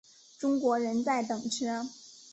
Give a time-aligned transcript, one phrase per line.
[0.39, 1.87] 中国人在等车